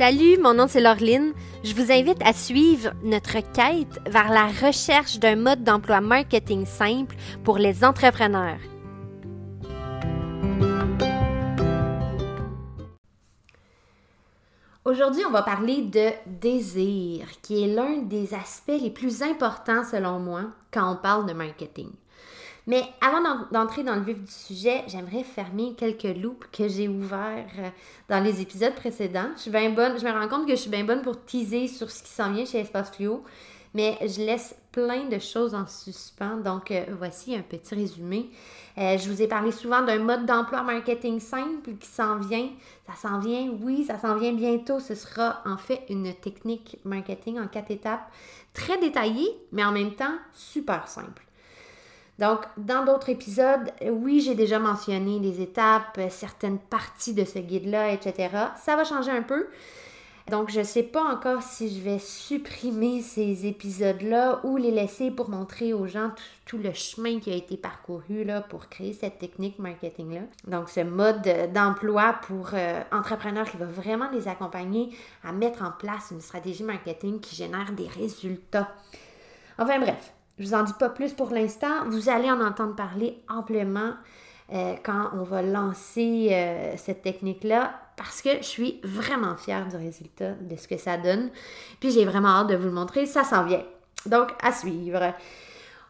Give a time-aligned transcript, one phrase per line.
[0.00, 1.34] Salut, mon nom c'est Laureline.
[1.62, 7.14] Je vous invite à suivre notre quête vers la recherche d'un mode d'emploi marketing simple
[7.44, 8.60] pour les entrepreneurs.
[14.86, 20.18] Aujourd'hui, on va parler de désir, qui est l'un des aspects les plus importants selon
[20.18, 21.90] moi quand on parle de marketing.
[22.66, 27.46] Mais avant d'entrer dans le vif du sujet, j'aimerais fermer quelques loops que j'ai ouverts
[27.58, 27.70] euh,
[28.08, 29.30] dans les épisodes précédents.
[29.36, 31.68] Je suis bien bonne, je me rends compte que je suis bien bonne pour teaser
[31.68, 33.24] sur ce qui s'en vient chez Espace Fluo,
[33.72, 36.36] mais je laisse plein de choses en suspens.
[36.38, 38.30] Donc, euh, voici un petit résumé.
[38.78, 42.50] Euh, je vous ai parlé souvent d'un mode d'emploi marketing simple qui s'en vient.
[42.86, 44.80] Ça s'en vient, oui, ça s'en vient bientôt.
[44.80, 48.10] Ce sera en fait une technique marketing en quatre étapes,
[48.52, 51.22] très détaillée, mais en même temps super simple.
[52.20, 57.92] Donc, dans d'autres épisodes, oui, j'ai déjà mentionné les étapes, certaines parties de ce guide-là,
[57.92, 58.28] etc.
[58.62, 59.46] Ça va changer un peu.
[60.30, 65.10] Donc, je ne sais pas encore si je vais supprimer ces épisodes-là ou les laisser
[65.10, 66.10] pour montrer aux gens
[66.44, 70.20] tout, le chemin qui a été parcouru pour créer cette technique marketing-là.
[70.46, 74.90] Donc, ce mode d'emploi pour euh, entrepreneurs qui va vraiment les accompagner
[75.24, 78.68] à mettre en place une stratégie marketing qui génère des résultats.
[79.58, 81.84] Enfin bref, je vous en dis pas plus pour l'instant.
[81.86, 83.92] Vous allez en entendre parler amplement
[84.52, 89.76] euh, quand on va lancer euh, cette technique-là parce que je suis vraiment fière du
[89.76, 91.30] résultat, de ce que ça donne.
[91.78, 93.04] Puis j'ai vraiment hâte de vous le montrer.
[93.04, 93.62] Ça s'en vient.
[94.06, 95.12] Donc, à suivre.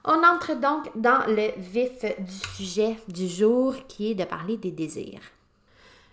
[0.04, 4.72] On entre donc dans le vif du sujet du jour qui est de parler des
[4.72, 5.20] désirs.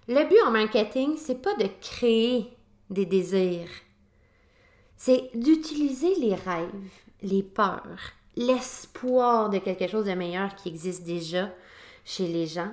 [0.08, 2.54] Le but en marketing, c'est pas de créer
[2.92, 3.70] des désirs.
[4.96, 6.92] C'est d'utiliser les rêves,
[7.24, 11.52] les peurs, l'espoir de quelque chose de meilleur qui existe déjà
[12.06, 12.72] chez les gens,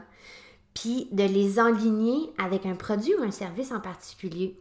[0.74, 4.56] puis de les enligner avec un produit ou un service en particulier.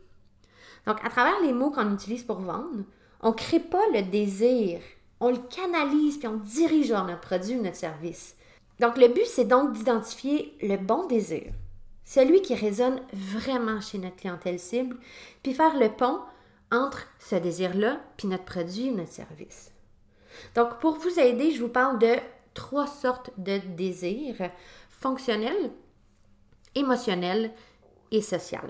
[0.87, 2.83] Donc, à travers les mots qu'on utilise pour vendre,
[3.21, 4.79] on ne crée pas le désir,
[5.19, 8.35] on le canalise puis on dirige vers notre produit ou notre service.
[8.79, 11.51] Donc, le but, c'est donc d'identifier le bon désir,
[12.05, 14.97] celui qui résonne vraiment chez notre clientèle cible,
[15.41, 16.19] puis faire le pont
[16.71, 19.72] entre ce désir-là puis notre produit ou notre service.
[20.55, 22.15] Donc, pour vous aider, je vous parle de
[22.53, 24.49] trois sortes de désirs
[24.89, 25.71] fonctionnels,
[26.75, 27.51] émotionnels
[28.11, 28.69] et social.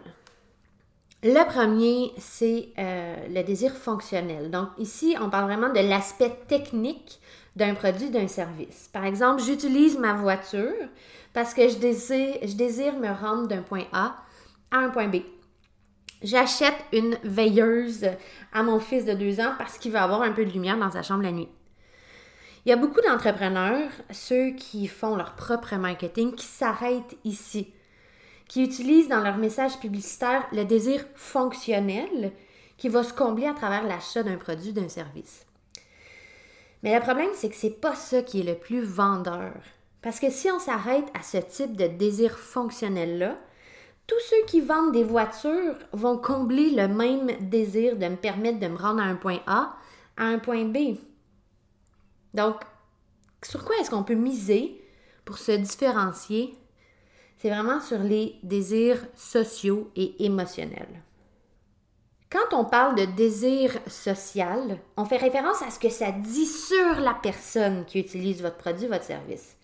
[1.24, 4.52] Le premier, c'est euh, le désir fonctionnel.
[4.52, 7.22] Donc ici, on parle vraiment de l'aspect technique
[7.56, 8.90] d'un produit, d'un service.
[8.92, 10.74] Par exemple, j'utilise ma voiture
[11.32, 14.18] parce que je désire me rendre d'un point A
[14.72, 15.18] à un point B.
[16.24, 18.08] J'achète une veilleuse
[18.54, 20.90] à mon fils de deux ans parce qu'il veut avoir un peu de lumière dans
[20.90, 21.50] sa chambre la nuit.
[22.66, 27.74] Il y a beaucoup d'entrepreneurs, ceux qui font leur propre marketing, qui s'arrêtent ici,
[28.48, 32.32] qui utilisent dans leur message publicitaire le désir fonctionnel
[32.78, 35.46] qui va se combler à travers l'achat d'un produit, d'un service.
[36.84, 39.54] Mais le problème, c'est que c'est pas ça qui est le plus vendeur.
[40.02, 43.38] Parce que si on s'arrête à ce type de désir fonctionnel-là,
[44.08, 48.68] tous ceux qui vendent des voitures vont combler le même désir de me permettre de
[48.68, 49.76] me rendre à un point A
[50.18, 50.98] à un point B.
[52.34, 52.56] Donc,
[53.42, 54.82] sur quoi est-ce qu'on peut miser
[55.26, 56.56] pour se différencier?
[57.38, 61.02] C'est vraiment sur les désirs sociaux et émotionnels.
[62.30, 67.00] Quand on parle de désir social, on fait référence à ce que ça dit sur
[67.00, 69.56] la personne qui utilise votre produit, votre service.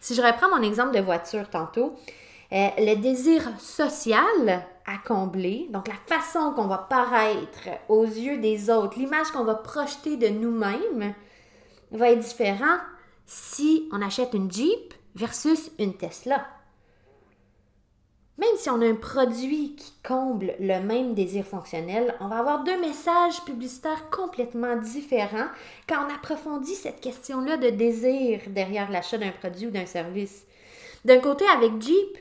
[0.00, 1.96] Si je reprends mon exemple de voiture tantôt,
[2.50, 8.70] euh, le désir social à combler, donc la façon qu'on va paraître aux yeux des
[8.70, 11.14] autres, l'image qu'on va projeter de nous-mêmes,
[11.90, 12.78] va être différent
[13.26, 16.46] si on achète une Jeep versus une Tesla.
[18.38, 22.62] Même si on a un produit qui comble le même désir fonctionnel, on va avoir
[22.62, 25.48] deux messages publicitaires complètement différents
[25.88, 30.46] quand on approfondit cette question-là de désir derrière l'achat d'un produit ou d'un service.
[31.04, 32.16] D'un côté, avec Jeep,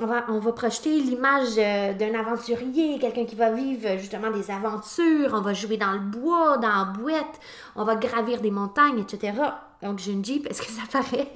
[0.00, 4.50] on va, on va projeter l'image euh, d'un aventurier, quelqu'un qui va vivre justement des
[4.50, 7.40] aventures, on va jouer dans le bois, dans la boîte,
[7.74, 9.32] on va gravir des montagnes, etc.
[9.82, 11.32] Donc Jeep, est-ce que ça paraît?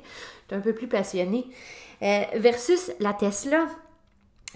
[0.53, 1.47] un peu plus passionné.
[2.03, 3.67] Euh, versus la Tesla,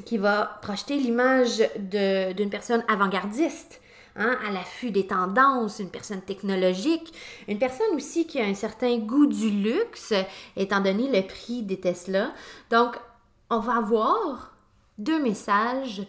[0.05, 3.81] qui va projeter l'image d'une personne avant-gardiste.
[4.19, 7.13] Hein, à l'affût des tendances, une personne technologique,
[7.49, 10.15] une personne aussi qui a un certain goût du luxe,
[10.57, 12.33] étant donné le prix des Tesla.
[12.71, 12.97] Donc,
[13.51, 14.57] on va avoir
[14.99, 16.03] deux messages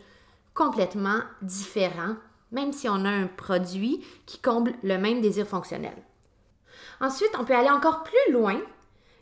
[0.53, 2.15] complètement différents,
[2.51, 5.95] même si on a un produit qui comble le même désir fonctionnel.
[6.99, 8.59] Ensuite, on peut aller encore plus loin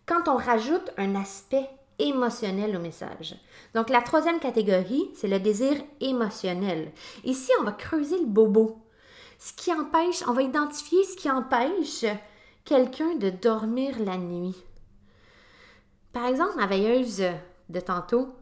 [0.06, 1.70] quand on rajoute un aspect
[2.00, 3.36] émotionnel au message.
[3.74, 6.92] Donc la troisième catégorie, c'est le désir émotionnel.
[7.24, 8.82] Ici, on va creuser le bobo.
[9.40, 12.06] Ce qui empêche, on va identifier ce qui empêche
[12.64, 14.56] quelqu'un de dormir la nuit.
[16.14, 17.24] Par exemple, ma veilleuse
[17.70, 18.34] de tantôt,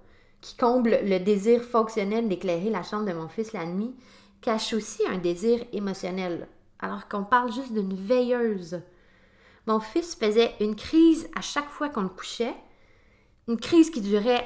[0.41, 3.95] qui comble le désir fonctionnel d'éclairer la chambre de mon fils la nuit,
[4.41, 6.47] cache aussi un désir émotionnel,
[6.79, 8.81] alors qu'on parle juste d'une veilleuse.
[9.67, 12.53] Mon fils faisait une crise à chaque fois qu'on le couchait,
[13.47, 14.45] une crise qui durait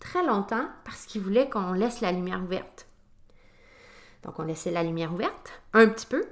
[0.00, 2.86] très longtemps parce qu'il voulait qu'on laisse la lumière ouverte.
[4.22, 6.24] Donc on laissait la lumière ouverte un petit peu.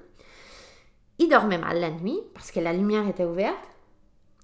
[1.18, 3.68] Il dormait mal la nuit parce que la lumière était ouverte.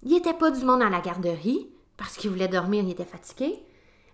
[0.03, 1.69] Il n'était pas du monde à la garderie
[2.01, 3.63] parce qu'il voulait dormir, il était fatigué.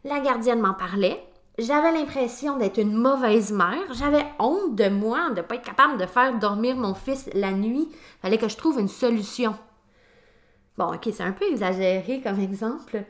[0.03, 1.23] La gardienne m'en parlait.
[1.57, 3.95] J'avais l'impression d'être une mauvaise mère.
[3.95, 7.53] J'avais honte de moi, de ne pas être capable de faire dormir mon fils la
[7.53, 7.89] nuit.
[7.89, 9.55] Il fallait que je trouve une solution.
[10.77, 13.05] Bon, ok, c'est un peu exagéré comme exemple,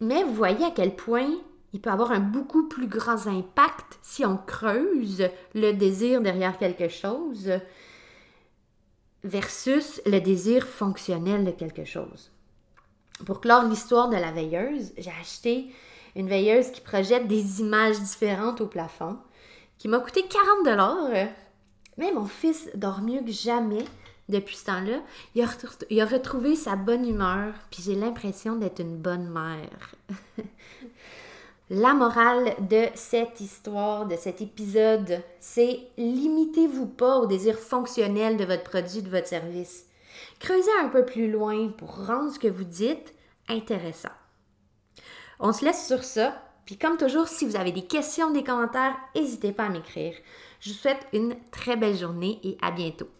[0.00, 1.30] mais vous voyez à quel point
[1.72, 6.88] il peut avoir un beaucoup plus grand impact si on creuse le désir derrière quelque
[6.88, 7.52] chose
[9.22, 12.32] versus le désir fonctionnel de quelque chose.
[13.24, 15.70] Pour clore l'histoire de la veilleuse, j'ai acheté
[16.14, 19.18] une veilleuse qui projette des images différentes au plafond,
[19.78, 21.28] qui m'a coûté 40 dollars.
[21.98, 23.84] Mais mon fils dort mieux que jamais
[24.28, 25.00] depuis ce temps-là.
[25.34, 25.48] Il,
[25.90, 29.94] il, a retrouvé sa bonne humeur, puis j'ai l'impression d'être une bonne mère.
[31.70, 38.44] La morale de cette histoire, de cet épisode, c'est limitez-vous pas au désir fonctionnel de
[38.44, 39.86] votre produit, de votre service.
[40.40, 43.14] Creusez un peu plus loin pour rendre ce que vous dites
[43.48, 44.10] intéressant.
[45.38, 46.42] On se laisse sur ça.
[46.64, 50.14] Puis comme toujours, si vous avez des questions, des commentaires, n'hésitez pas à m'écrire.
[50.60, 53.08] Je vous souhaite une très belle journée et à bientôt.